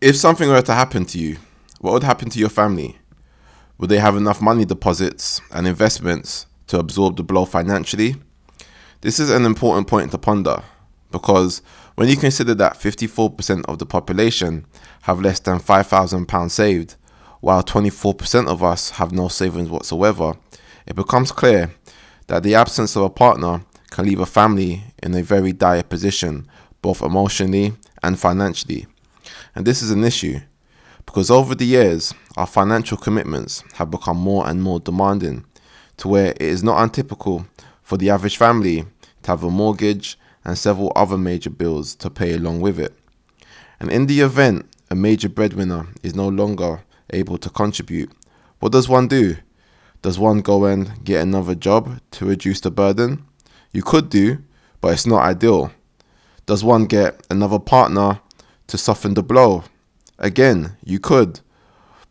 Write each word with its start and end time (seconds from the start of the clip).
If 0.00 0.16
something 0.16 0.48
were 0.48 0.62
to 0.62 0.72
happen 0.72 1.04
to 1.04 1.18
you, 1.18 1.36
what 1.78 1.92
would 1.92 2.04
happen 2.04 2.30
to 2.30 2.38
your 2.38 2.48
family? 2.48 2.96
Would 3.76 3.90
they 3.90 3.98
have 3.98 4.16
enough 4.16 4.40
money 4.40 4.64
deposits 4.64 5.42
and 5.52 5.66
investments 5.66 6.46
to 6.68 6.78
absorb 6.78 7.18
the 7.18 7.22
blow 7.22 7.44
financially? 7.44 8.16
This 9.02 9.20
is 9.20 9.28
an 9.28 9.44
important 9.44 9.88
point 9.88 10.10
to 10.12 10.18
ponder 10.18 10.62
because 11.12 11.60
when 11.96 12.08
you 12.08 12.16
consider 12.16 12.54
that 12.54 12.78
54% 12.78 13.66
of 13.66 13.78
the 13.78 13.84
population 13.84 14.64
have 15.02 15.20
less 15.20 15.38
than 15.38 15.58
£5,000 15.58 16.50
saved, 16.50 16.96
while 17.40 17.62
24% 17.62 18.48
of 18.48 18.62
us 18.62 18.90
have 18.92 19.12
no 19.12 19.28
savings 19.28 19.68
whatsoever, 19.68 20.32
it 20.86 20.96
becomes 20.96 21.30
clear 21.30 21.74
that 22.28 22.42
the 22.42 22.54
absence 22.54 22.96
of 22.96 23.02
a 23.02 23.10
partner 23.10 23.66
can 23.90 24.06
leave 24.06 24.20
a 24.20 24.24
family 24.24 24.82
in 25.02 25.14
a 25.14 25.22
very 25.22 25.52
dire 25.52 25.82
position, 25.82 26.48
both 26.80 27.02
emotionally 27.02 27.74
and 28.02 28.18
financially. 28.18 28.86
And 29.54 29.66
this 29.66 29.82
is 29.82 29.90
an 29.90 30.04
issue 30.04 30.40
because 31.06 31.30
over 31.30 31.54
the 31.54 31.66
years, 31.66 32.14
our 32.36 32.46
financial 32.46 32.96
commitments 32.96 33.64
have 33.74 33.90
become 33.90 34.16
more 34.16 34.48
and 34.48 34.62
more 34.62 34.80
demanding 34.80 35.44
to 35.96 36.08
where 36.08 36.30
it 36.32 36.42
is 36.42 36.62
not 36.62 36.80
untypical 36.80 37.46
for 37.82 37.96
the 37.96 38.10
average 38.10 38.36
family 38.36 38.84
to 39.22 39.30
have 39.30 39.42
a 39.42 39.50
mortgage 39.50 40.18
and 40.44 40.56
several 40.56 40.92
other 40.94 41.18
major 41.18 41.50
bills 41.50 41.94
to 41.96 42.10
pay 42.10 42.34
along 42.34 42.60
with 42.60 42.78
it. 42.78 42.94
And 43.78 43.90
in 43.90 44.06
the 44.06 44.20
event 44.20 44.66
a 44.90 44.94
major 44.94 45.28
breadwinner 45.28 45.86
is 46.02 46.14
no 46.14 46.28
longer 46.28 46.82
able 47.10 47.38
to 47.38 47.50
contribute, 47.50 48.10
what 48.60 48.72
does 48.72 48.88
one 48.88 49.08
do? 49.08 49.36
Does 50.02 50.18
one 50.18 50.40
go 50.40 50.64
and 50.64 51.04
get 51.04 51.22
another 51.22 51.54
job 51.54 52.00
to 52.12 52.26
reduce 52.26 52.60
the 52.60 52.70
burden? 52.70 53.24
You 53.72 53.82
could 53.82 54.08
do, 54.10 54.38
but 54.80 54.92
it's 54.92 55.06
not 55.06 55.22
ideal. 55.22 55.72
Does 56.46 56.64
one 56.64 56.86
get 56.86 57.26
another 57.30 57.58
partner 57.58 58.20
to 58.70 58.78
soften 58.78 59.14
the 59.14 59.22
blow? 59.22 59.64
Again, 60.18 60.76
you 60.84 60.98
could, 60.98 61.40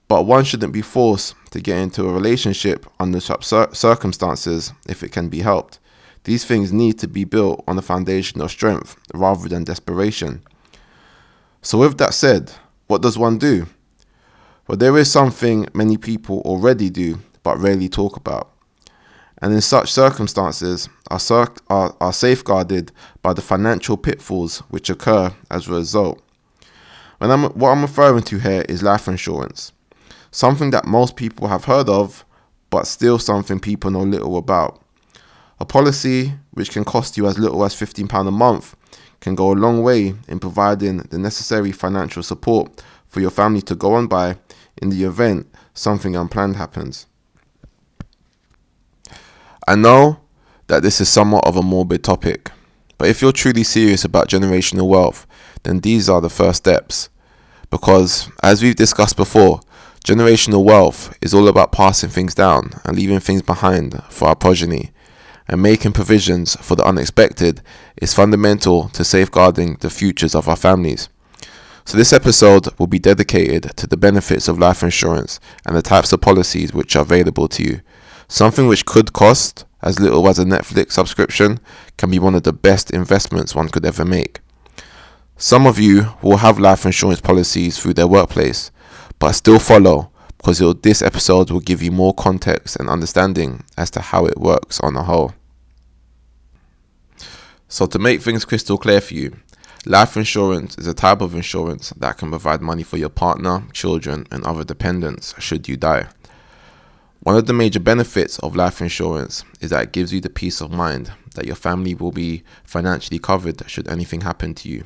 but 0.07 0.25
one 0.25 0.43
shouldn't 0.43 0.73
be 0.73 0.81
forced 0.81 1.35
to 1.51 1.61
get 1.61 1.77
into 1.77 2.07
a 2.07 2.13
relationship 2.13 2.85
under 2.99 3.19
such 3.19 3.45
circumstances 3.45 4.73
if 4.87 5.03
it 5.03 5.11
can 5.11 5.29
be 5.29 5.39
helped. 5.39 5.79
These 6.23 6.45
things 6.45 6.73
need 6.73 6.99
to 6.99 7.07
be 7.07 7.23
built 7.23 7.63
on 7.67 7.77
a 7.77 7.81
foundation 7.81 8.41
of 8.41 8.51
strength 8.51 8.97
rather 9.13 9.47
than 9.47 9.63
desperation. 9.63 10.41
So, 11.61 11.79
with 11.79 11.97
that 11.97 12.13
said, 12.13 12.51
what 12.87 13.01
does 13.01 13.17
one 13.17 13.37
do? 13.37 13.67
Well, 14.67 14.77
there 14.77 14.97
is 14.97 15.11
something 15.11 15.67
many 15.73 15.97
people 15.97 16.41
already 16.41 16.89
do 16.89 17.19
but 17.43 17.57
rarely 17.57 17.89
talk 17.89 18.17
about. 18.17 18.51
And 19.41 19.53
in 19.53 19.61
such 19.61 19.91
circumstances, 19.91 20.89
are, 21.09 21.19
are, 21.69 21.95
are 22.01 22.13
safeguarded 22.13 22.91
by 23.21 23.33
the 23.33 23.41
financial 23.41 23.97
pitfalls 23.97 24.59
which 24.69 24.89
occur 24.89 25.33
as 25.49 25.67
a 25.67 25.73
result. 25.73 26.21
When 27.19 27.31
I'm, 27.31 27.43
what 27.51 27.69
I'm 27.69 27.81
referring 27.81 28.23
to 28.23 28.39
here 28.39 28.65
is 28.67 28.81
life 28.81 29.07
insurance, 29.07 29.73
something 30.31 30.71
that 30.71 30.85
most 30.85 31.15
people 31.15 31.47
have 31.49 31.65
heard 31.65 31.89
of, 31.89 32.25
but 32.69 32.87
still 32.87 33.19
something 33.19 33.59
people 33.59 33.91
know 33.91 34.01
little 34.01 34.37
about. 34.37 34.81
A 35.59 35.65
policy 35.65 36.33
which 36.51 36.71
can 36.71 36.85
cost 36.85 37.17
you 37.17 37.27
as 37.27 37.37
little 37.37 37.63
as 37.65 37.75
£15 37.75 38.27
a 38.27 38.31
month 38.31 38.75
can 39.19 39.35
go 39.35 39.51
a 39.51 39.53
long 39.53 39.83
way 39.83 40.13
in 40.29 40.39
providing 40.39 40.99
the 41.09 41.19
necessary 41.19 41.73
financial 41.73 42.23
support 42.23 42.81
for 43.09 43.19
your 43.19 43.31
family 43.31 43.61
to 43.63 43.75
go 43.75 43.95
on 43.95 44.07
by 44.07 44.37
in 44.81 44.89
the 44.89 45.03
event 45.03 45.45
something 45.73 46.15
unplanned 46.15 46.55
happens. 46.55 47.05
I 49.67 49.75
know 49.75 50.21
that 50.67 50.83
this 50.83 51.01
is 51.01 51.09
somewhat 51.09 51.45
of 51.45 51.57
a 51.57 51.61
morbid 51.61 52.01
topic, 52.03 52.49
but 52.97 53.09
if 53.09 53.21
you're 53.21 53.33
truly 53.33 53.63
serious 53.63 54.05
about 54.05 54.29
generational 54.29 54.87
wealth, 54.87 55.27
then 55.63 55.79
these 55.79 56.09
are 56.09 56.21
the 56.21 56.29
first 56.29 56.59
steps. 56.59 57.09
Because, 57.69 58.29
as 58.41 58.63
we've 58.63 58.75
discussed 58.75 59.15
before, 59.15 59.61
generational 60.05 60.63
wealth 60.63 61.15
is 61.21 61.33
all 61.33 61.47
about 61.47 61.71
passing 61.71 62.09
things 62.09 62.33
down 62.33 62.71
and 62.85 62.95
leaving 62.95 63.19
things 63.19 63.41
behind 63.41 64.01
for 64.09 64.27
our 64.27 64.35
progeny 64.35 64.91
and 65.49 65.61
making 65.61 65.91
provisions 65.91 66.55
for 66.57 66.75
the 66.75 66.85
unexpected 66.85 67.61
is 67.97 68.13
fundamental 68.13 68.87
to 68.89 69.03
safeguarding 69.03 69.77
the 69.81 69.89
futures 69.89 70.35
of 70.35 70.47
our 70.47 70.55
families. 70.55 71.09
So, 71.85 71.97
this 71.97 72.13
episode 72.13 72.67
will 72.77 72.87
be 72.87 72.99
dedicated 72.99 73.75
to 73.77 73.87
the 73.87 73.97
benefits 73.97 74.47
of 74.47 74.59
life 74.59 74.83
insurance 74.83 75.39
and 75.65 75.75
the 75.75 75.81
types 75.81 76.13
of 76.13 76.21
policies 76.21 76.71
which 76.71 76.95
are 76.95 77.01
available 77.01 77.47
to 77.47 77.63
you. 77.63 77.81
Something 78.27 78.67
which 78.67 78.85
could 78.85 79.11
cost 79.11 79.65
as 79.81 79.99
little 79.99 80.27
as 80.27 80.37
a 80.37 80.45
Netflix 80.45 80.91
subscription 80.91 81.59
can 81.97 82.11
be 82.11 82.19
one 82.19 82.35
of 82.35 82.43
the 82.43 82.53
best 82.53 82.91
investments 82.91 83.55
one 83.55 83.69
could 83.69 83.85
ever 83.85 84.05
make. 84.05 84.39
Some 85.41 85.65
of 85.65 85.79
you 85.79 86.05
will 86.21 86.35
have 86.35 86.59
life 86.59 86.85
insurance 86.85 87.21
policies 87.21 87.79
through 87.79 87.93
their 87.93 88.09
workplace, 88.09 88.71
but 89.19 89.31
still 89.31 89.57
follow 89.57 90.11
because 90.37 90.59
this 90.81 91.01
episode 91.01 91.49
will 91.49 91.61
give 91.61 91.81
you 91.81 91.91
more 91.91 92.13
context 92.13 92.75
and 92.75 92.89
understanding 92.89 93.63
as 93.77 93.89
to 93.91 94.01
how 94.01 94.25
it 94.25 94.37
works 94.37 94.81
on 94.81 94.95
the 94.95 95.03
whole. 95.03 95.33
So, 97.69 97.85
to 97.85 97.97
make 97.97 98.21
things 98.21 98.43
crystal 98.43 98.77
clear 98.77 98.99
for 98.99 99.13
you, 99.13 99.37
life 99.85 100.17
insurance 100.17 100.77
is 100.77 100.87
a 100.87 100.93
type 100.93 101.21
of 101.21 101.33
insurance 101.33 101.91
that 101.91 102.17
can 102.17 102.31
provide 102.31 102.61
money 102.61 102.83
for 102.83 102.97
your 102.97 103.07
partner, 103.07 103.63
children, 103.71 104.27
and 104.31 104.43
other 104.43 104.65
dependents 104.65 105.33
should 105.39 105.69
you 105.69 105.77
die. 105.77 106.09
One 107.21 107.37
of 107.37 107.45
the 107.45 107.53
major 107.53 107.79
benefits 107.79 108.39
of 108.39 108.57
life 108.57 108.81
insurance 108.81 109.45
is 109.61 109.69
that 109.69 109.83
it 109.83 109.91
gives 109.93 110.11
you 110.11 110.19
the 110.19 110.29
peace 110.29 110.59
of 110.59 110.69
mind 110.69 111.13
that 111.35 111.45
your 111.45 111.55
family 111.55 111.95
will 111.95 112.11
be 112.11 112.43
financially 112.65 113.19
covered 113.19 113.63
should 113.69 113.87
anything 113.87 114.19
happen 114.19 114.53
to 114.55 114.67
you. 114.67 114.83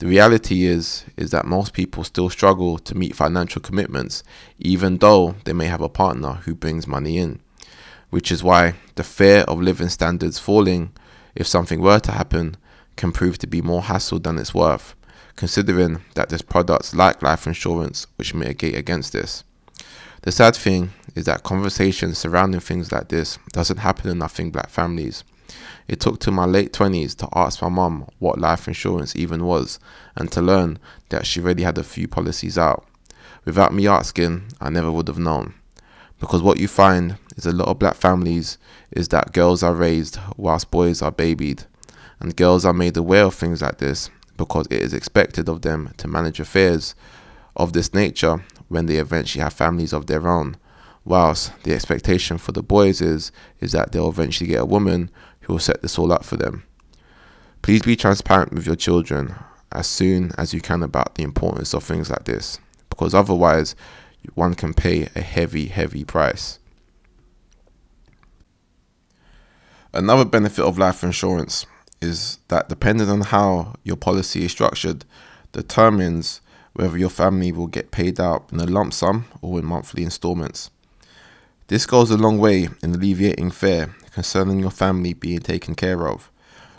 The 0.00 0.06
reality 0.06 0.64
is 0.64 1.04
is 1.18 1.30
that 1.30 1.44
most 1.44 1.74
people 1.74 2.04
still 2.04 2.30
struggle 2.30 2.78
to 2.78 2.96
meet 2.96 3.14
financial 3.14 3.60
commitments 3.60 4.22
even 4.58 4.96
though 4.96 5.34
they 5.44 5.52
may 5.52 5.66
have 5.66 5.82
a 5.82 5.90
partner 5.90 6.40
who 6.46 6.54
brings 6.54 6.86
money 6.86 7.18
in, 7.18 7.38
which 8.08 8.32
is 8.32 8.42
why 8.42 8.76
the 8.94 9.04
fear 9.04 9.40
of 9.40 9.60
living 9.60 9.90
standards 9.90 10.38
falling 10.38 10.90
if 11.34 11.46
something 11.46 11.82
were 11.82 11.98
to 12.00 12.12
happen, 12.12 12.56
can 12.96 13.12
prove 13.12 13.36
to 13.38 13.46
be 13.46 13.60
more 13.60 13.82
hassle 13.82 14.18
than 14.18 14.38
it's 14.38 14.54
worth, 14.54 14.94
considering 15.36 16.00
that 16.14 16.30
there's 16.30 16.40
products 16.40 16.94
like 16.94 17.22
life 17.22 17.46
insurance 17.46 18.06
which 18.16 18.32
mitigate 18.32 18.76
against 18.76 19.12
this. 19.12 19.44
The 20.22 20.32
sad 20.32 20.56
thing 20.56 20.92
is 21.14 21.26
that 21.26 21.42
conversations 21.42 22.16
surrounding 22.16 22.60
things 22.60 22.90
like 22.90 23.08
this 23.08 23.38
doesn't 23.52 23.80
happen 23.80 24.10
enough 24.10 24.40
in 24.40 24.50
black 24.50 24.70
families. 24.70 25.24
It 25.88 26.00
took 26.00 26.20
to 26.20 26.30
my 26.30 26.44
late 26.44 26.72
20s 26.72 27.16
to 27.16 27.28
ask 27.34 27.60
my 27.62 27.68
mum 27.68 28.06
what 28.18 28.38
life 28.38 28.68
insurance 28.68 29.16
even 29.16 29.44
was 29.44 29.78
and 30.16 30.30
to 30.32 30.40
learn 30.40 30.78
that 31.08 31.26
she 31.26 31.40
already 31.40 31.62
had 31.62 31.78
a 31.78 31.82
few 31.82 32.06
policies 32.08 32.56
out. 32.56 32.86
Without 33.44 33.74
me 33.74 33.86
asking, 33.86 34.44
I 34.60 34.70
never 34.70 34.92
would 34.92 35.08
have 35.08 35.18
known. 35.18 35.54
Because 36.18 36.42
what 36.42 36.60
you 36.60 36.68
find 36.68 37.16
is 37.36 37.46
a 37.46 37.52
lot 37.52 37.68
of 37.68 37.78
black 37.78 37.96
families 37.96 38.58
is 38.90 39.08
that 39.08 39.32
girls 39.32 39.62
are 39.62 39.74
raised 39.74 40.18
whilst 40.36 40.70
boys 40.70 41.00
are 41.00 41.10
babied, 41.10 41.64
and 42.20 42.36
girls 42.36 42.64
are 42.64 42.74
made 42.74 42.96
aware 42.96 43.24
of 43.24 43.34
things 43.34 43.62
like 43.62 43.78
this 43.78 44.10
because 44.36 44.66
it 44.66 44.80
is 44.80 44.94
expected 44.94 45.48
of 45.48 45.62
them 45.62 45.92
to 45.96 46.08
manage 46.08 46.40
affairs 46.40 46.94
of 47.56 47.72
this 47.72 47.92
nature 47.94 48.44
when 48.68 48.86
they 48.86 48.96
eventually 48.96 49.42
have 49.42 49.52
families 49.52 49.92
of 49.92 50.06
their 50.06 50.28
own. 50.28 50.56
Whilst 51.04 51.52
the 51.64 51.72
expectation 51.72 52.36
for 52.38 52.52
the 52.52 52.62
boys 52.62 53.00
is 53.00 53.32
is 53.60 53.72
that 53.72 53.92
they'll 53.92 54.10
eventually 54.10 54.48
get 54.48 54.60
a 54.60 54.66
woman 54.66 55.10
who 55.50 55.54
will 55.54 55.58
set 55.58 55.82
this 55.82 55.98
all 55.98 56.12
up 56.12 56.24
for 56.24 56.36
them. 56.36 56.62
Please 57.60 57.82
be 57.82 57.96
transparent 57.96 58.52
with 58.52 58.66
your 58.66 58.76
children 58.76 59.34
as 59.72 59.88
soon 59.88 60.30
as 60.38 60.54
you 60.54 60.60
can 60.60 60.80
about 60.80 61.16
the 61.16 61.24
importance 61.24 61.74
of 61.74 61.82
things 61.82 62.08
like 62.08 62.24
this, 62.24 62.60
because 62.88 63.14
otherwise 63.14 63.74
one 64.34 64.54
can 64.54 64.72
pay 64.72 65.08
a 65.16 65.20
heavy, 65.20 65.66
heavy 65.66 66.04
price. 66.04 66.60
Another 69.92 70.24
benefit 70.24 70.64
of 70.64 70.78
life 70.78 71.02
insurance 71.02 71.66
is 72.00 72.38
that 72.46 72.68
depending 72.68 73.08
on 73.08 73.22
how 73.22 73.74
your 73.82 73.96
policy 73.96 74.44
is 74.44 74.52
structured, 74.52 75.04
determines 75.50 76.40
whether 76.74 76.96
your 76.96 77.10
family 77.10 77.50
will 77.50 77.66
get 77.66 77.90
paid 77.90 78.20
out 78.20 78.48
in 78.52 78.60
a 78.60 78.66
lump 78.66 78.92
sum 78.92 79.24
or 79.42 79.58
in 79.58 79.64
monthly 79.64 80.04
installments. 80.04 80.70
This 81.66 81.86
goes 81.86 82.12
a 82.12 82.16
long 82.16 82.38
way 82.38 82.68
in 82.84 82.94
alleviating 82.94 83.50
fear 83.50 83.96
concerning 84.12 84.60
your 84.60 84.70
family 84.70 85.12
being 85.14 85.40
taken 85.40 85.74
care 85.74 86.08
of. 86.08 86.30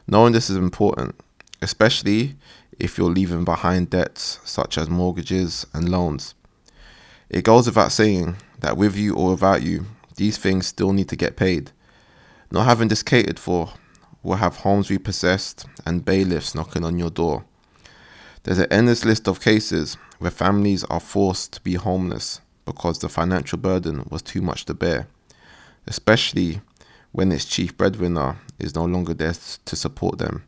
Knowing 0.07 0.33
this 0.33 0.49
is 0.49 0.57
important, 0.57 1.15
especially 1.61 2.35
if 2.79 2.97
you're 2.97 3.09
leaving 3.09 3.43
behind 3.43 3.89
debts 3.89 4.39
such 4.43 4.77
as 4.77 4.89
mortgages 4.89 5.65
and 5.73 5.89
loans. 5.89 6.33
It 7.29 7.43
goes 7.43 7.65
without 7.67 7.91
saying 7.91 8.37
that 8.59 8.77
with 8.77 8.95
you 8.95 9.15
or 9.15 9.31
without 9.31 9.61
you, 9.61 9.85
these 10.15 10.37
things 10.37 10.67
still 10.67 10.91
need 10.91 11.09
to 11.09 11.15
get 11.15 11.35
paid. 11.35 11.71
Not 12.51 12.65
having 12.65 12.89
this 12.89 13.03
catered 13.03 13.39
for 13.39 13.73
will 14.23 14.35
have 14.35 14.57
homes 14.57 14.89
repossessed 14.89 15.65
and 15.85 16.05
bailiffs 16.05 16.53
knocking 16.53 16.83
on 16.83 16.99
your 16.99 17.09
door. 17.09 17.45
There's 18.43 18.59
an 18.59 18.71
endless 18.71 19.05
list 19.05 19.27
of 19.27 19.39
cases 19.39 19.97
where 20.19 20.31
families 20.31 20.83
are 20.85 20.99
forced 20.99 21.53
to 21.53 21.61
be 21.61 21.75
homeless 21.75 22.41
because 22.65 22.99
the 22.99 23.09
financial 23.09 23.57
burden 23.57 24.07
was 24.09 24.21
too 24.21 24.41
much 24.41 24.65
to 24.65 24.73
bear, 24.73 25.07
especially 25.87 26.61
when 27.11 27.31
its 27.31 27.45
chief 27.45 27.75
breadwinner 27.77 28.37
is 28.59 28.75
no 28.75 28.85
longer 28.85 29.13
there 29.13 29.33
to 29.65 29.75
support 29.75 30.17
them. 30.17 30.43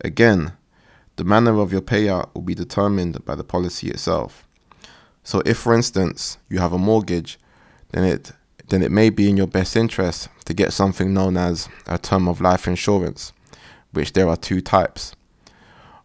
Again, 0.00 0.52
The 1.16 1.24
manner 1.24 1.60
of 1.60 1.72
your 1.72 1.82
payout 1.82 2.34
will 2.34 2.42
be 2.42 2.54
determined 2.54 3.24
by 3.24 3.34
the 3.34 3.44
policy 3.44 3.88
itself. 3.88 4.46
So 5.24 5.42
if 5.44 5.58
for 5.58 5.74
instance 5.74 6.38
you 6.48 6.58
have 6.58 6.72
a 6.72 6.78
mortgage, 6.78 7.38
then 7.90 8.04
it 8.04 8.32
then 8.68 8.82
it 8.82 8.90
may 8.90 9.10
be 9.10 9.28
in 9.28 9.36
your 9.36 9.46
best 9.46 9.76
interest 9.76 10.28
to 10.46 10.54
get 10.54 10.72
something 10.72 11.12
known 11.12 11.36
as 11.36 11.68
a 11.86 11.98
term 11.98 12.26
of 12.26 12.40
life 12.40 12.66
insurance, 12.66 13.32
which 13.92 14.14
there 14.14 14.28
are 14.28 14.36
two 14.36 14.62
types. 14.62 15.14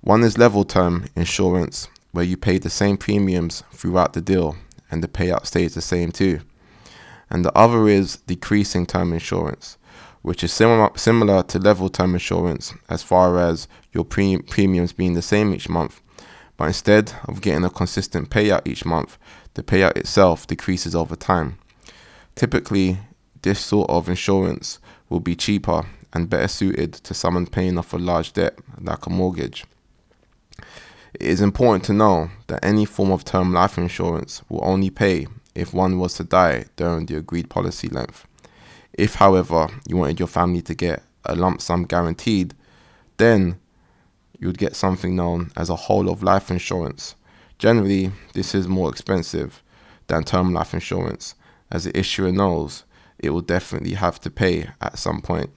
One 0.01 0.23
is 0.23 0.38
level 0.38 0.65
term 0.65 1.06
insurance, 1.15 1.88
where 2.12 2.25
you 2.25 2.35
pay 2.35 2.57
the 2.57 2.69
same 2.69 2.97
premiums 2.97 3.63
throughout 3.71 4.13
the 4.13 4.21
deal 4.21 4.57
and 4.91 5.01
the 5.01 5.07
payout 5.07 5.45
stays 5.45 5.75
the 5.75 5.81
same 5.81 6.12
too. 6.12 6.41
And 7.29 7.44
the 7.44 7.56
other 7.57 7.88
is 7.88 8.18
decreasing 8.18 8.85
term 8.85 9.13
insurance, 9.13 9.77
which 10.21 10.44
is 10.44 10.53
similar 10.53 10.89
similar 10.95 11.44
to 11.44 11.59
level 11.59 11.89
term 11.89 12.13
insurance 12.13 12.74
as 12.89 13.03
far 13.03 13.39
as 13.39 13.68
your 13.91 14.06
pre- 14.06 14.41
premiums 14.41 14.94
being 14.94 15.13
the 15.13 15.21
same 15.21 15.53
each 15.53 15.69
month. 15.69 16.01
But 16.56 16.65
instead 16.65 17.13
of 17.27 17.41
getting 17.41 17.63
a 17.63 17.69
consistent 17.69 18.29
payout 18.29 18.65
each 18.65 18.85
month, 18.85 19.18
the 19.53 19.63
payout 19.63 19.95
itself 19.97 20.47
decreases 20.47 20.95
over 20.95 21.15
time. 21.15 21.59
Typically, 22.35 23.00
this 23.41 23.59
sort 23.59 23.89
of 23.89 24.09
insurance 24.09 24.80
will 25.09 25.19
be 25.19 25.35
cheaper 25.35 25.85
and 26.13 26.30
better 26.30 26.47
suited 26.47 26.94
to 26.94 27.13
someone 27.13 27.45
paying 27.45 27.77
off 27.77 27.94
a 27.94 27.97
large 27.97 28.33
debt 28.33 28.57
like 28.81 29.06
a 29.06 29.09
mortgage. 29.09 29.65
It 31.13 31.27
is 31.27 31.41
important 31.41 31.83
to 31.85 31.94
know 31.94 32.30
that 32.47 32.63
any 32.63 32.85
form 32.85 33.12
of 33.12 33.23
term 33.23 33.53
life 33.53 33.77
insurance 33.77 34.41
will 34.50 34.63
only 34.63 34.89
pay 34.89 35.27
if 35.57 35.74
one 35.74 35.98
was 35.98 36.13
to 36.13 36.24
die 36.24 36.65
during 36.75 37.07
the 37.07 37.18
agreed 37.18 37.50
policy 37.50 37.89
length. 37.89 38.27
If, 38.94 39.15
however, 39.15 39.68
you 39.88 39.98
wanted 39.98 40.19
your 40.19 40.27
family 40.27 40.62
to 40.62 40.75
get 40.75 41.04
a 41.25 41.36
lump 41.36 41.62
sum 41.62 41.86
guaranteed, 41.86 42.54
then 43.18 43.59
you 44.39 44.48
would 44.48 44.59
get 44.59 44.75
something 44.75 45.15
known 45.15 45.51
as 45.57 45.69
a 45.69 45.75
whole 45.75 46.09
of 46.09 46.21
life 46.21 46.51
insurance. 46.51 47.15
Generally, 47.57 48.12
this 48.33 48.54
is 48.54 48.68
more 48.68 48.89
expensive 48.89 49.63
than 50.06 50.24
term 50.24 50.54
life 50.54 50.75
insurance, 50.75 51.33
as 51.71 51.86
the 51.86 51.98
issuer 51.98 52.31
knows 52.31 52.83
it 53.18 53.31
will 53.31 53.42
definitely 53.42 53.95
have 53.95 54.19
to 54.21 54.30
pay 54.30 54.69
at 54.80 55.00
some 55.00 55.21
point. 55.21 55.50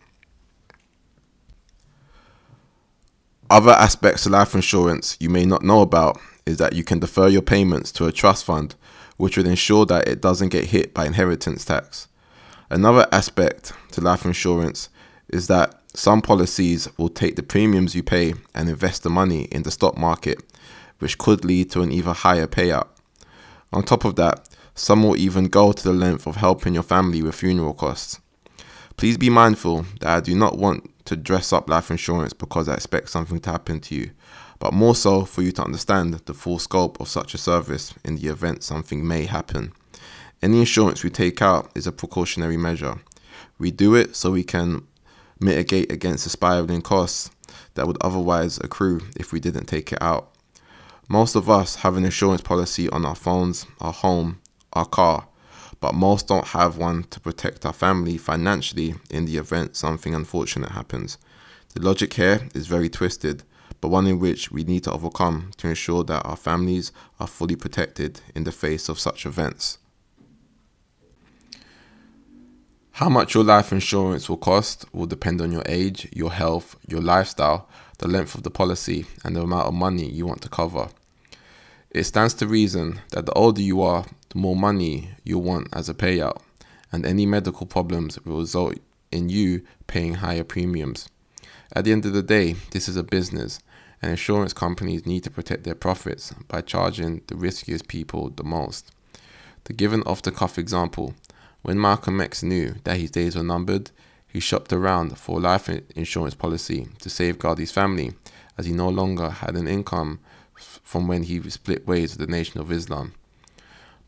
Other 3.51 3.73
aspects 3.73 4.25
of 4.25 4.33
life 4.33 4.55
insurance 4.55 5.19
you 5.21 5.29
may 5.29 5.45
not 5.45 5.63
know 5.63 5.83
about 5.83 6.19
is 6.47 6.57
that 6.57 6.73
you 6.73 6.85
can 6.85 7.01
defer 7.01 7.29
your 7.29 7.43
payments 7.43 7.93
to 7.93 8.07
a 8.07 8.13
trust 8.13 8.45
fund, 8.45 8.77
which 9.21 9.37
would 9.37 9.47
ensure 9.47 9.85
that 9.85 10.09
it 10.09 10.21
doesn't 10.21 10.49
get 10.49 10.65
hit 10.65 10.95
by 10.95 11.05
inheritance 11.05 11.65
tax. 11.65 12.09
Another 12.71 13.07
aspect 13.13 13.73
to 13.93 14.01
life 14.01 14.25
insurance 14.25 14.89
is 15.29 15.47
that 15.49 15.75
some 15.93 16.23
policies 16.23 16.89
will 16.97 17.09
take 17.09 17.37
the 17.37 17.43
premiums 17.43 17.95
you 17.95 18.03
pay 18.03 18.35
and 18.55 18.69
invest 18.69 19.03
the 19.03 19.11
money 19.11 19.43
in 19.45 19.63
the 19.63 19.71
stock 19.71 19.99
market, 19.99 20.43
which 21.01 21.19
could 21.19 21.45
lead 21.45 21.71
to 21.71 21.83
an 21.83 21.93
even 21.93 22.15
higher 22.15 22.47
payout. 22.47 22.89
On 23.73 23.83
top 23.83 24.05
of 24.05 24.17
that, 24.17 24.49
some 24.75 25.03
will 25.03 25.17
even 25.17 25.49
go 25.49 25.73
to 25.73 25.85
the 25.85 25.93
length 25.93 26.27
of 26.27 26.37
helping 26.37 26.73
your 26.73 26.83
family 26.83 27.23
with 27.23 27.35
funeral 27.35 27.75
costs. 27.75 28.21
Please 28.97 29.19
be 29.19 29.29
mindful 29.29 29.85
that 30.01 30.17
I 30.17 30.21
do 30.21 30.35
not 30.35 30.57
want 30.57 30.91
to 31.05 31.17
dress 31.17 31.53
up 31.53 31.69
life 31.69 31.91
insurance 31.91 32.33
because 32.33 32.69
I 32.69 32.75
expect 32.75 33.11
something 33.11 33.41
to 33.41 33.51
happen 33.51 33.81
to 33.81 33.95
you, 33.95 34.13
but 34.61 34.75
more 34.75 34.95
so 34.95 35.25
for 35.25 35.43
you 35.43 35.51
to 35.51 35.65
understand 35.65 36.15
the 36.15 36.35
full 36.35 36.61
scope 36.61 37.01
of 37.01 37.09
such 37.09 37.35
a 37.35 37.39
service 37.39 37.93
in 38.05 38.17
the 38.17 38.29
event 38.29 38.63
something 38.63 39.07
may 39.07 39.25
happen. 39.25 39.73
Any 40.43 40.61
insurance 40.61 41.03
we 41.03 41.11
take 41.11 41.43
out 41.43 41.71
is 41.75 41.87
a 41.87 41.93
precautionary 41.93 42.57
measure. 42.57 43.01
We 43.59 43.71
do 43.71 43.95
it 43.95 44.15
so 44.15 44.31
we 44.31 44.45
can 44.45 44.87
mitigate 45.41 45.91
against 45.91 46.25
the 46.25 46.31
spiraling 46.31 46.83
costs 46.83 47.31
that 47.75 47.87
would 47.87 47.99
otherwise 48.03 48.59
accrue 48.59 49.01
if 49.17 49.33
we 49.33 49.41
didn't 49.41 49.65
take 49.65 49.93
it 49.93 50.03
out. 50.03 50.31
Most 51.09 51.35
of 51.35 51.51
us 51.51 51.77
have 51.77 51.97
an 51.97 52.05
insurance 52.05 52.43
policy 52.43 52.89
on 52.91 53.05
our 53.05 53.15
phones, 53.15 53.67
our 53.81 53.93
home, 53.93 54.41
our 54.75 54.87
car, 54.87 55.27
but 55.81 55.95
most 55.95 56.29
don't 56.29 56.49
have 56.49 56.77
one 56.77 57.05
to 57.05 57.19
protect 57.19 57.65
our 57.65 57.73
family 57.73 58.19
financially 58.19 58.95
in 59.11 59.25
the 59.25 59.39
event 59.39 59.75
something 59.75 60.15
unfortunate 60.15 60.73
happens. 60.73 61.17
The 61.75 61.81
logic 61.81 62.13
here 62.15 62.49
is 62.55 62.67
very 62.67 62.91
twisted, 62.91 63.43
but 63.81 63.89
one 63.89 64.07
in 64.07 64.19
which 64.19 64.51
we 64.51 64.65
need 64.65 64.85
to 64.85 64.93
overcome 64.93 65.51
to 65.57 65.69
ensure 65.69 66.05
that 66.05 66.25
our 66.25 66.37
families 66.37 66.93
are 67.19 67.27
fully 67.27 67.57
protected 67.57 68.21
in 68.35 68.45
the 68.45 68.53
face 68.53 68.89
of 68.89 68.99
such 68.99 69.25
events. 69.25 69.79
How 72.93 73.09
much 73.09 73.35
your 73.35 73.45
life 73.45 73.73
insurance 73.73 74.29
will 74.29 74.37
cost 74.37 74.85
will 74.93 75.07
depend 75.07 75.41
on 75.41 75.53
your 75.53 75.63
age, 75.65 76.07
your 76.13 76.33
health, 76.33 76.77
your 76.87 77.01
lifestyle, 77.01 77.67
the 77.99 78.09
length 78.09 78.35
of 78.35 78.43
the 78.43 78.51
policy, 78.51 79.07
and 79.25 79.35
the 79.35 79.43
amount 79.43 79.69
of 79.69 79.75
money 79.75 80.07
you 80.11 80.27
want 80.27 80.43
to 80.43 80.51
cover. 80.51 80.89
It 81.91 82.05
stands 82.05 82.35
to 82.35 82.47
reason 82.47 83.01
that 83.13 83.27
the 83.27 83.33
older 83.33 83.63
you 83.63 83.81
are, 83.81 84.05
the 84.29 84.39
more 84.39 84.55
money 84.55 85.11
you'll 85.25 85.43
want 85.43 85.69
as 85.73 85.89
a 85.89 85.95
payout, 85.95 86.43
and 86.93 87.07
any 87.07 87.25
medical 87.25 87.67
problems 87.67 88.19
will 88.25 88.41
result 88.41 88.75
in 89.11 89.29
you 89.29 89.63
paying 89.87 90.15
higher 90.15 90.45
premiums. 90.45 91.09
At 91.73 91.85
the 91.85 91.93
end 91.93 92.05
of 92.05 92.13
the 92.13 92.23
day, 92.23 92.57
this 92.73 92.89
is 92.89 92.97
a 92.97 93.05
business, 93.05 93.61
and 94.03 94.11
insurance 94.11 94.53
companies 94.53 95.07
need 95.07 95.23
to 95.25 95.31
protect 95.31 95.63
their 95.63 95.77
profits 95.77 96.35
by 96.49 96.63
charging 96.63 97.23
the 97.29 97.37
riskiest 97.37 97.87
people 97.87 98.31
the 98.31 98.43
most. 98.43 98.91
To 99.65 99.73
give 99.73 99.93
an 99.93 100.03
off 100.03 100.23
the 100.23 100.33
cuff 100.33 100.59
example, 100.59 101.15
when 101.63 101.81
Malcolm 101.81 102.21
X 102.21 102.43
knew 102.43 102.75
that 102.85 102.99
his 102.99 103.13
days 103.13 103.37
were 103.37 103.45
numbered, 103.45 103.93
he 104.27 104.41
shopped 104.41 104.73
around 104.73 105.17
for 105.17 105.39
a 105.39 105.43
life 105.43 105.69
insurance 105.95 106.35
policy 106.35 106.89
to 107.01 107.11
safeguard 107.11 107.59
his 107.59 107.71
family, 107.71 108.15
as 108.59 108.67
he 108.67 108.73
no 108.73 108.89
longer 108.89 109.31
had 109.31 109.57
an 109.57 109.69
income 109.69 110.19
from 110.55 111.07
when 111.07 111.23
he 111.23 111.41
split 111.51 111.87
ways 111.87 112.17
with 112.17 112.27
the 112.27 112.33
Nation 112.33 112.61
of 112.61 112.73
Islam. 112.73 113.15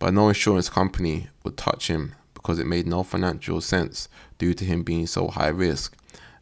But 0.01 0.15
no 0.15 0.29
insurance 0.29 0.69
company 0.69 1.29
would 1.45 1.57
touch 1.57 1.87
him 1.87 2.17
because 2.35 2.59
it 2.59 2.67
made 2.67 2.89
no 2.89 3.05
financial 3.05 3.61
sense 3.61 4.09
due 4.39 4.53
to 4.55 4.65
him 4.65 4.83
being 4.83 5.07
so 5.07 5.29
high 5.29 5.49
risk, 5.49 5.97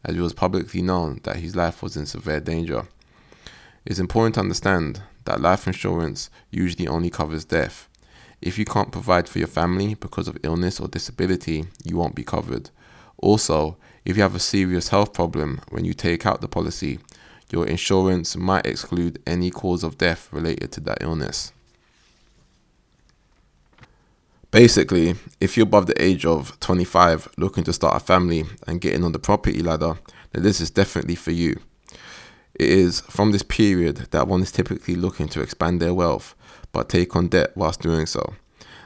as 0.05 0.17
it 0.17 0.21
was 0.21 0.33
publicly 0.33 0.83
known 0.83 1.21
that 1.25 1.37
his 1.37 1.55
life 1.55 1.83
was 1.83 1.97
in 1.97 2.07
severe 2.07 2.41
danger. 2.41 2.87
It's 3.85 3.99
important 3.99 4.35
to 4.35 4.41
understand 4.41 5.03
that 5.25 5.41
life 5.41 5.67
insurance 5.67 6.31
usually 6.51 6.89
only 6.89 7.11
covers 7.11 7.45
death, 7.45 7.89
if 8.43 8.59
you 8.59 8.65
can't 8.65 8.91
provide 8.91 9.29
for 9.29 9.39
your 9.39 9.49
family 9.49 9.95
because 9.95 10.27
of 10.27 10.39
illness 10.43 10.81
or 10.81 10.89
disability, 10.89 11.67
you 11.85 11.97
won't 11.99 12.15
be 12.15 12.25
covered. 12.25 12.71
Also, 13.19 13.77
if 14.07 14.17
you 14.17 14.23
have 14.23 14.35
a 14.35 14.41
serious 14.41 14.89
health 14.89 15.13
problem 15.13 15.61
when 15.69 15.85
you 15.85 15.93
take 15.93 16.25
out 16.25 16.41
the 16.41 16.49
policy, 16.49 16.99
your 17.51 17.67
insurance 17.67 18.37
might 18.37 18.65
exclude 18.65 19.21
any 19.27 19.51
cause 19.51 19.85
of 19.85 19.99
death 19.99 20.33
related 20.33 20.73
to 20.73 20.81
that 20.81 21.03
illness. 21.03 21.53
Basically, 24.51 25.15
if 25.41 25.57
you're 25.57 25.67
above 25.67 25.87
the 25.87 26.03
age 26.03 26.25
of 26.25 26.59
25 26.59 27.29
looking 27.37 27.63
to 27.65 27.73
start 27.73 27.97
a 27.97 28.01
family 28.01 28.45
and 28.67 28.81
getting 28.81 29.05
on 29.05 29.13
the 29.13 29.19
property 29.21 29.63
ladder, 29.63 29.99
then 30.33 30.43
this 30.43 30.61
is 30.61 30.71
definitely 30.71 31.15
for 31.15 31.31
you. 31.31 31.61
It 32.55 32.69
is 32.69 33.01
from 33.03 33.31
this 33.31 33.45
period 33.45 34.09
that 34.11 34.27
one 34.27 34.43
is 34.43 34.51
typically 34.51 34.97
looking 34.97 35.29
to 35.29 35.41
expand 35.41 35.81
their 35.81 35.95
wealth 35.95 36.35
but 36.73 36.89
take 36.89 37.15
on 37.17 37.29
debt 37.29 37.53
whilst 37.57 37.81
doing 37.81 38.07
so. 38.07 38.35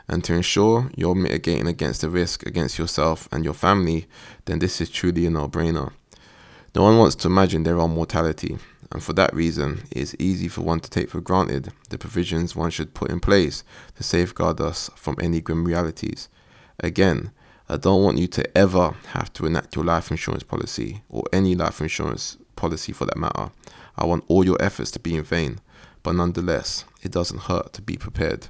And 0.07 0.23
to 0.25 0.35
ensure 0.35 0.91
you're 0.97 1.15
mitigating 1.15 1.67
against 1.67 2.03
the 2.03 2.11
risk 2.11 2.47
against 2.47 2.79
yourself 2.79 3.27
and 3.33 3.43
your 3.43 3.55
family, 3.55 4.07
then 4.45 4.59
this 4.59 4.81
is 4.81 4.91
truly 4.91 5.25
a 5.27 5.31
no 5.31 5.49
brainer. 5.49 5.93
No 6.75 6.83
one 6.83 6.99
wants 6.99 7.15
to 7.17 7.29
imagine 7.29 7.63
their 7.63 7.79
own 7.79 7.95
mortality, 7.95 8.59
and 8.95 9.03
for 9.03 9.13
that 9.13 9.35
reason, 9.35 9.83
it 9.91 9.99
is 9.99 10.17
easy 10.19 10.49
for 10.49 10.63
one 10.63 10.81
to 10.81 10.89
take 10.89 11.11
for 11.11 11.21
granted 11.21 11.73
the 11.91 11.99
provisions 11.99 12.57
one 12.57 12.71
should 12.71 12.95
put 12.95 13.11
in 13.11 13.21
place 13.21 13.63
to 13.97 14.03
safeguard 14.03 14.61
us 14.61 14.89
from 14.97 15.17
any 15.21 15.43
grim 15.43 15.65
realities. 15.65 16.29
Again, 16.81 17.33
I 17.69 17.77
don't 17.77 18.03
want 18.03 18.19
you 18.19 18.27
to 18.29 18.57
ever 18.57 18.95
have 19.09 19.33
to 19.35 19.47
enact 19.47 19.77
your 19.77 19.85
life 19.85 20.11
insurance 20.11 20.43
policy, 20.43 21.03
or 21.11 21.25
any 21.33 21.55
life 21.55 21.81
insurance 21.83 22.39
policy 22.57 22.93
for 22.93 23.05
that 23.05 23.19
matter. 23.19 23.51
I 23.97 24.07
want 24.07 24.25
all 24.29 24.45
your 24.45 24.61
efforts 24.63 24.91
to 24.93 24.99
be 24.99 25.17
in 25.17 25.25
vain 25.25 25.61
but 26.05 26.15
nonetheless, 26.15 26.85
it 27.03 27.11
doesn't 27.11 27.41
hurt 27.43 27.73
to 27.73 27.83
be 27.83 27.97
prepared. 27.97 28.49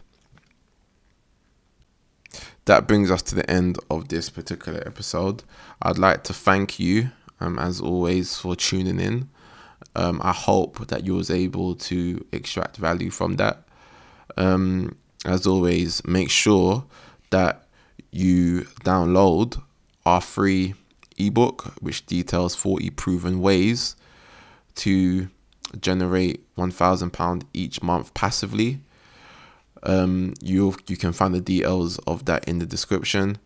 That 2.67 2.89
brings 2.89 3.11
us 3.11 3.23
to 3.23 3.35
the 3.35 3.49
end 3.49 3.79
of 3.89 4.09
this 4.09 4.29
particular 4.29 4.83
episode. 4.85 5.45
I'd 5.81 5.99
like 5.99 6.25
to 6.25 6.35
thank 6.35 6.79
you, 6.81 7.11
um, 7.41 7.59
as 7.59 7.81
always, 7.81 8.37
for 8.37 8.57
tuning 8.57 9.01
in. 9.01 9.31
Um, 9.97 10.21
I 10.23 10.33
hope 10.33 10.89
that 10.89 11.05
you 11.05 11.15
was 11.15 11.31
able 11.31 11.77
to 11.77 12.25
extract 12.33 12.77
value 12.77 13.11
from 13.11 13.37
that. 13.37 13.63
Um, 14.37 14.97
as 15.25 15.47
always, 15.47 16.05
make 16.07 16.31
sure 16.31 16.85
that 17.31 17.67
you 18.11 18.63
download 18.85 19.61
our 20.05 20.21
free 20.21 20.75
ebook, 21.17 21.75
which 21.81 22.07
details 22.07 22.55
40 22.55 22.91
proven 22.91 23.41
ways 23.41 23.97
to 24.77 25.29
generate 25.81 26.45
one 26.55 26.71
thousand 26.71 27.13
pound 27.13 27.45
each 27.53 27.83
month 27.83 28.15
passively. 28.15 28.81
Um, 29.83 30.35
you 30.41 30.77
you 30.87 30.97
can 30.97 31.13
find 31.13 31.35
the 31.35 31.41
details 31.41 31.99
of 32.01 32.25
that 32.27 32.49
in 32.49 32.59
the 32.59 32.67
description. 32.67 33.39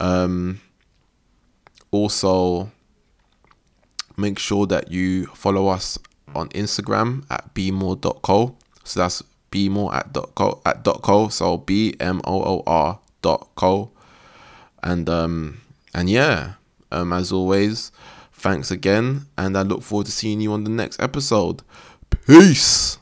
Um, 0.00 0.60
also, 1.90 2.70
make 4.16 4.38
sure 4.38 4.66
that 4.66 4.90
you 4.90 5.26
follow 5.26 5.68
us 5.68 5.98
on 6.34 6.48
Instagram 6.50 7.24
at 7.30 7.54
bmoor.co. 7.54 8.56
So 8.84 9.00
that's 9.00 9.22
bmoor 9.50 9.94
at 9.94 10.12
dot 10.12 10.34
co 10.34 10.60
at 10.66 10.82
dot 10.82 11.02
co. 11.02 11.28
So 11.28 11.58
b 11.58 11.94
m 12.00 12.20
o 12.24 12.42
o 12.42 12.62
r 12.66 12.98
dot 13.22 13.48
co. 13.56 13.90
And 14.82 15.08
um 15.08 15.60
and 15.94 16.10
yeah, 16.10 16.54
um 16.92 17.12
as 17.12 17.32
always, 17.32 17.92
thanks 18.32 18.70
again, 18.70 19.26
and 19.38 19.56
I 19.56 19.62
look 19.62 19.82
forward 19.82 20.06
to 20.06 20.12
seeing 20.12 20.40
you 20.40 20.52
on 20.52 20.64
the 20.64 20.70
next 20.70 21.00
episode. 21.00 21.62
Peace. 22.26 22.98